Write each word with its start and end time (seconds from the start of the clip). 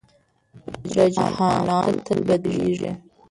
رجحانات 0.95 1.89
تل 2.05 2.19
بدلېږي. 2.27 2.91